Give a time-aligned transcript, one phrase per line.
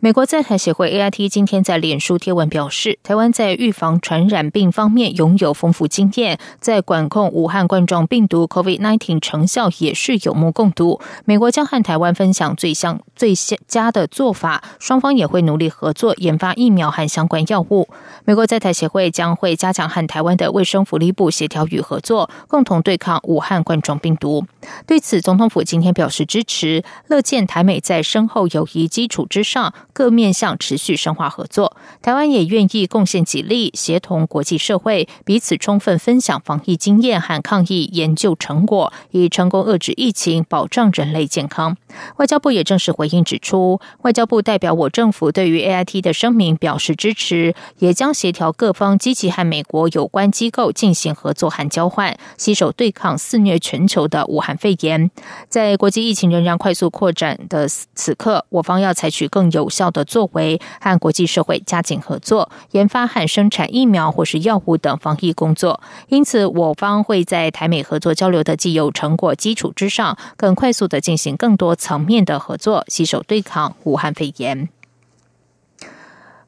[0.00, 11.00] 美国在台协会 AIT 今天在脸书贴文表示，台湾在预防传染病方面拥有丰富经验，在管控武汉冠状病毒 COVID-19 成效也是有目共睹。
[11.24, 13.34] 美国将和台湾分享最相最
[13.66, 17.88] 佳的做法，双方也会努力合作研发疫苗和相关药物。
[18.24, 24.46] 美国在台协会将会加强和台湾的卫生福利部协调与合作，共同对抗武汉冠状病毒。
[24.86, 29.74] 对此，总统府今天表示支持，乐见台美在深厚友谊基础之上。
[29.92, 41.76] 各面向持续深化合作，台湾也愿意贡献己力，协同国际社会彼此充分分享防疫经验和抗疫研究成果，以成功遏制疫情，保障人类健康。
[42.18, 55.10] 外交部也正式回应指出，外交部代表我政府对于 A I T 的声明表示支持，也将协调各方积极和美国有关机构进行合作和交换，携手对抗肆虐全球的武汉肺炎。
[55.48, 59.88] 在国际疫情仍然快速扩展的此刻，我方要采取更有效。
[59.90, 65.80] 的作为和国际社会加紧合作，研发和生产疫苗或是药物等防疫工作。
[66.08, 74.68] 因此，我方会在台美合作交流的既有成果基础之上，更快速的进行更多层面的合作，携手对抗武汉肺炎。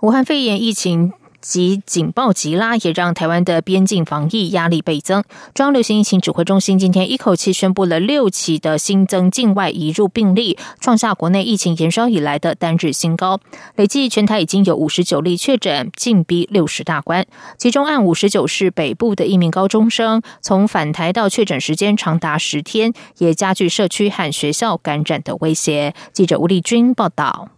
[0.00, 1.12] 武汉肺炎疫情。
[1.40, 5.22] 及警报急拉，也让台湾的边境防疫压力倍增。
[5.54, 13.40] 中央流行疫情指挥中心今天一口气宣布了六起的新增境外移入病例，创下国内疫情延烧以来的单日新高。
[13.76, 17.26] 累计全台已经有五十九例确诊，近逼六十大关。
[17.56, 25.94] 其中按五十九是北部的一名高中生，从返台到确诊时间长达十天，也加剧社区和学校感染的威胁。
[26.12, 27.57] 记者吴丽君报道。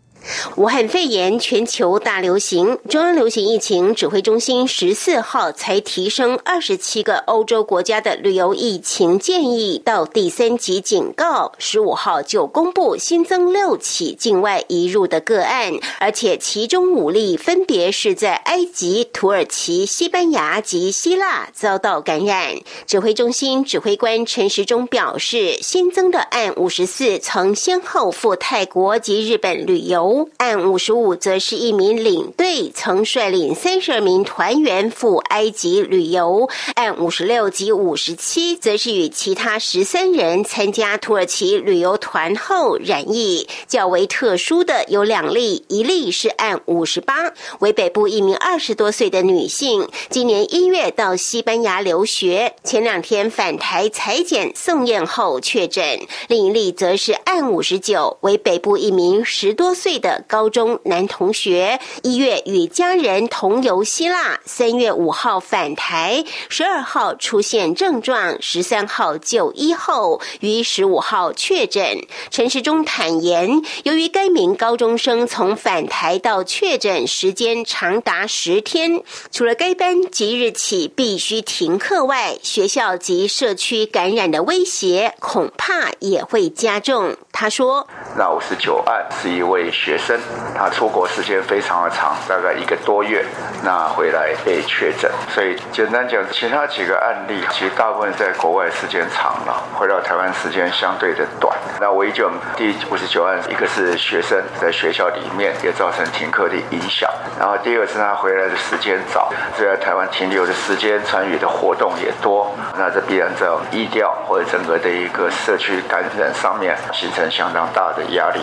[0.56, 22.56] 武汉肺炎全球大流行，中央流行疫情指挥中心十四号才提升二十七个欧洲国家的旅游疫情建议到第三级警告，十五号就公布新增六起境外移入的个案，而且其中五例分别是在埃及、土耳其、西班牙及希腊遭到感染。
[22.86, 30.09] 指挥中心指挥官陈时中表示，新增的案五十四曾先后赴泰国及日本旅游。
[30.38, 43.46] 按五十五则是一名领队曾率领三十二名团员赴埃及旅游，按五十六及五十七则是与其他十三人参加土耳其旅游团后染疫。
[43.68, 56.00] 较为特殊的有两例，一例是按五十八，为北部一名二十多岁的女性，今年一月到西班牙留学，前两天返台裁剪送验后确诊。
[56.28, 59.99] 另一例则是按五十九，为北部一名十多岁。
[60.00, 72.00] 的高中男同学一月与家人同游希腊，三月五号返台，十二号出现症状，十三号就医后于十五号确诊。
[72.30, 87.16] 陈时中坦言，由于该名高中生从返台到确诊时间长达十天，除了该班即日起必须停课外，学校及社区感染的威胁恐怕也会加重。
[87.40, 87.86] 他说
[88.18, 90.14] ：“那五十九案是一位学生，
[90.54, 93.24] 他出国时间非常的长，大概一个多月，
[93.64, 95.10] 那回来被确诊。
[95.30, 101.56] 所以简单讲，其他几个案例其实大部分在国外时间长了，回到台湾时间相对的短。
[101.80, 117.29] 那唯一就第五十九案，一个是学生在学校里面也造成停课的影响，然后第二个是他回来的时间早，在台湾停留的时间、参与的活动也多，那这必然在疫调或者整个的一个社区感染上面形成。
[117.30, 118.40] 相当大的压力。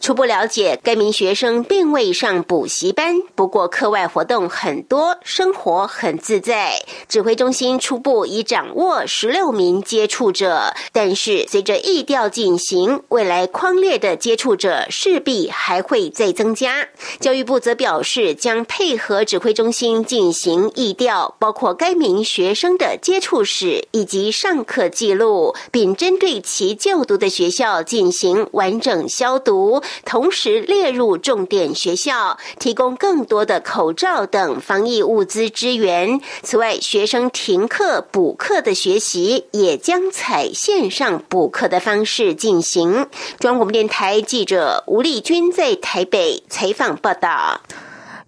[0.00, 6.80] 初步了解，该名学生并未上补习班，不过课外活动很多，生活很自在。
[7.08, 16.86] 指挥中心初步已掌握十六名接触者，但是随着疫调进行，未来框列的接触者势必还会再增加。
[17.18, 28.11] 教育部则表示，将配合指挥中心进行疫调，包括该名学生的接触史以及上课记录，并针对其就读的学校进。
[28.12, 36.20] 行完整消毒，同时列入重点学校，提供更多的口罩等防疫物资支援。
[36.42, 43.06] 此外，学生停课补课的学习也将采线上补课的方式进行。
[43.40, 47.60] 中央广播电台记者吴丽君在台北采访报道。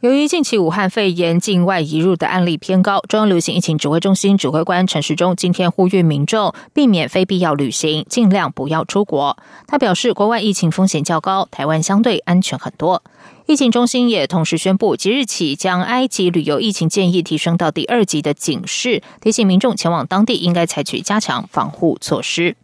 [0.04, 9.38] 由于近期武汉肺炎境外移入的案例偏高，中央流行疫情指挥中心指挥官陈时中今天呼吁民众避免非必要旅行，尽量不要出国。
[9.66, 13.02] 他表示，国外疫情风险较高，台湾相对安全很多。
[13.46, 22.54] 疫情中心也同时宣布，即日起将埃及旅游疫情建议提升到第二级的警示，提醒民众前往当地应该采取加强防护措施。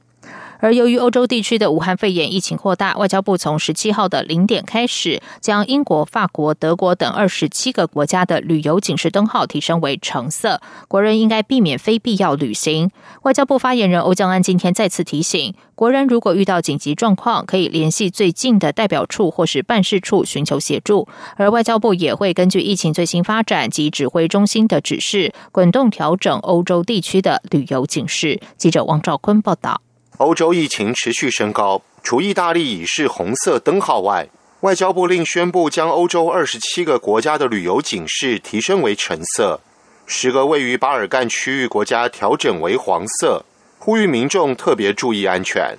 [0.60, 12.90] 而由于欧洲地区的武汉肺炎疫情扩大，外交部从十七号的零点开始，将英国、法国、德国等二十七个国家的旅游警示灯号提升为橙色，国人应该避免非必要旅行。
[13.22, 21.08] 外交部发言人欧江安今天再次提醒，国人如果遇到紧急状况，可以联系最近的代表处或是办事处寻求协助。
[21.36, 28.40] 而外交部也会根据疫情最新发展及指挥中心的指示，滚动调整欧洲地区的旅游警示。
[28.58, 29.80] 记者王兆坤报道。
[30.20, 34.28] 欧洲疫情持续升高，除意大利已是红色灯号外，
[34.60, 39.60] 外交部另宣布将欧洲二十七个国家的旅游警示提升为橙色，
[40.06, 43.46] 十个位于巴尔干区域国家调整为黄色，
[43.78, 45.78] 呼吁民众特别注意安全。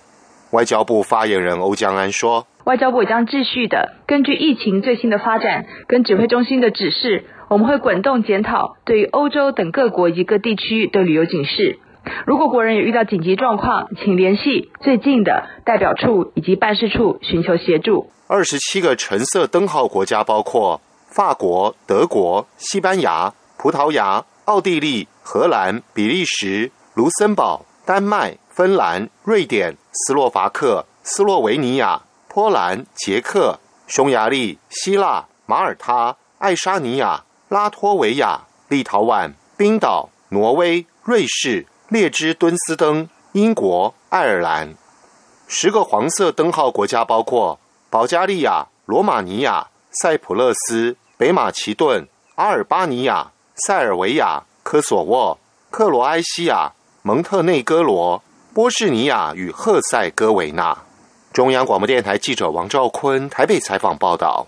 [0.50, 11.78] 外交部发言人欧江安说：“外交部将继续的根据疫情最新的发展跟指挥中心的指示，我们会滚动检讨对于欧洲等各国一个地区的旅游警示。”
[12.26, 18.12] 如果国人有遇到紧急状况，请联系最近的代表处以及办事处寻求协助。
[18.28, 41.68] 二十七个橙色灯号国家包括法国、德国、西班牙、葡萄牙、奥地利、荷兰、比利时、卢森堡、丹麦、芬兰、瑞典、斯洛伐克、斯洛维尼亚、波兰、捷克、匈牙利、希腊、马耳他、爱沙尼亚、拉脱维亚、立陶宛、冰岛、挪威、瑞士。
[41.92, 44.76] 列支敦斯登、英国、爱尔兰，
[45.46, 47.60] 十个黄色灯号国家包括
[47.90, 49.68] 保加利亚、罗马尼亚、
[50.02, 55.38] 塞浦路斯、北马其顿、阿尔巴尼亚、塞尔维亚、科索沃、
[55.70, 56.72] 克罗埃西亚、
[57.02, 58.24] 蒙特内哥罗、
[58.54, 60.78] 波士尼亚与赫塞哥维那。
[61.34, 64.48] 中央广播电台记者王兆坤台北采访报道。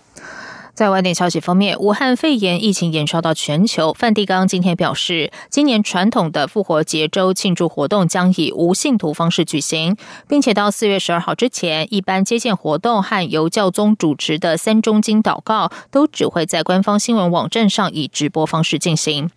[0.74, 3.94] 在外电消息方面，武汉肺炎疫情延烧到全球。
[3.94, 9.96] 梵蒂冈今天表示，今年传统的复活节周庆祝活动将以无信徒方式举行，
[10.28, 19.30] 并且到四月十二号之前，一般接见活动和由教宗主持的三中经祷告都只会在官方新闻网站上以直播方式进行。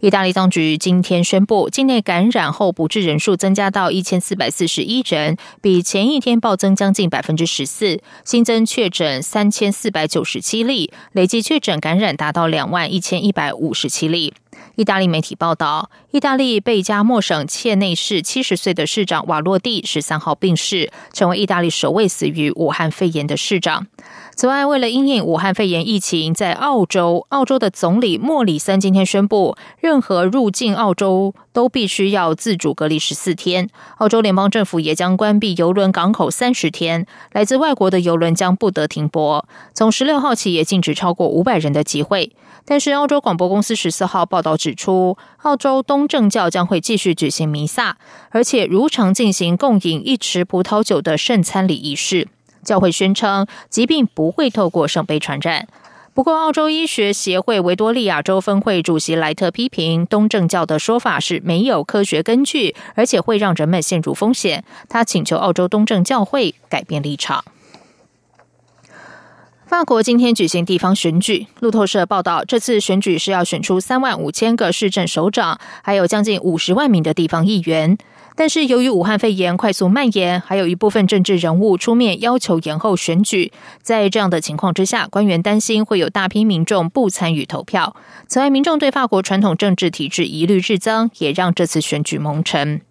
[0.00, 8.00] 意大利当局今天宣布，境内感染后不治人数增加到一千四百四十一人，比前一天暴增将近百分之十四。
[8.24, 14.34] 新增确诊三千四百九十七例，累计确诊感染达到两万一千一百五十七例。
[14.76, 23.86] 意大利媒体报道，意大利贝加莫省切内市七十岁的市长瓦洛蒂十三号病逝，成为意大利首位死于武汉肺炎的市长。
[24.36, 33.70] 此外，为了因应武汉肺炎疫情，在澳洲，澳洲的总理莫里森今天宣布，任何入境澳洲都必须要自主隔离十四天。
[33.96, 39.48] 澳洲联邦政府也将关闭邮轮港口三十天，来自外国的邮轮将不得停泊。
[39.72, 42.36] 从十六号起，也禁止超过五百人的集会。
[42.66, 47.96] 但是，澳洲广播公司十四号报道指出，澳洲东正教将会继续举行弥撒，
[48.28, 52.28] 而且如常进行共饮一池葡萄酒的圣餐礼仪式。
[52.66, 55.66] 教会宣称，疾病不会透过圣杯传染。
[56.12, 64.64] 不过，澳洲医学协会维多利亚州分会主席莱特批评东正教的说法是没有科学根据，而且会让人们陷入风险。
[64.88, 67.44] 他请求澳洲东正教会改变立场。
[69.66, 77.98] 法国今天举行地方选举，路透社报道，这次选举是要选出三万五千个市政首长，还有将近五十万名的地方议员。
[78.36, 83.50] 但是，由于武汉肺炎快速蔓延，还有一部分政治人物出面要求延后选举。
[83.80, 87.96] 在这样的情况之下，官员担心会有大批民众不参与投票。
[88.28, 92.82] 此外，民众对法国传统政治体制疑虑日增，也让这次选举蒙尘。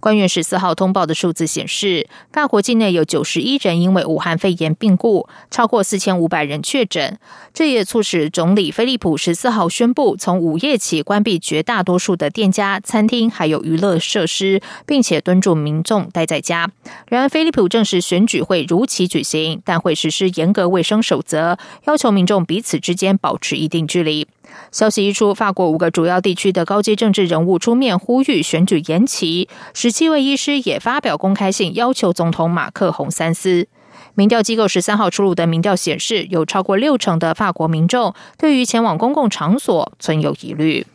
[0.00, 7.18] 官员十四号通报的数字显示，法国境内有九十一人因为武汉肺炎病故，超过四千五百人确诊。
[7.52, 16.70] 这也促使总理菲利普十四号宣布，从午夜起关闭绝大多数的店家、餐厅还有娱乐设施，并且敦促民众待在家。
[17.08, 24.26] 然而，菲利普证实选举会如期举行，但会实施严格卫生守则，要求民众彼此之间保持一定距离。
[24.72, 29.48] 消息一出，法国五个主要地区的高级政治人物出面呼吁选举延期。
[29.74, 33.66] 十七位医师也发表公开信，要求总统马克宏三思。
[34.14, 40.86] 民调机构十三号出炉的民调显示，有超过六成的法国民众对于前往公共场所存有疑虑。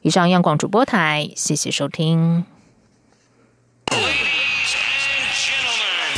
[0.00, 2.44] 以上，央广主播台，谢谢收听。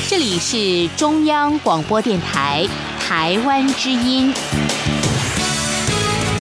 [0.08, 2.66] 这里是中央广播电台
[3.00, 4.32] 台湾之音。